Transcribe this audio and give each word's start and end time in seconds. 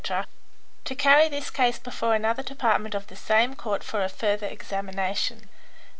to 0.83 0.95
carry 0.95 1.27
this 1.29 1.51
case 1.51 1.77
before 1.77 2.15
another 2.15 2.41
department 2.41 2.95
of 2.95 3.05
the 3.05 3.15
same 3.15 3.55
Court 3.55 3.83
for 3.83 4.03
a 4.03 4.09
further 4.09 4.47
examination. 4.47 5.47